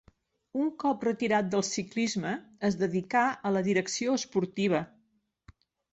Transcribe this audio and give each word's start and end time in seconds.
Un 0.61 0.69
cop 0.83 1.03
retirat 1.07 1.51
del 1.55 1.65
ciclisme, 1.67 2.33
es 2.71 2.77
dedicà 2.85 3.21
a 3.51 3.55
la 3.59 3.65
direcció 3.69 4.17
esportiva. 4.23 4.85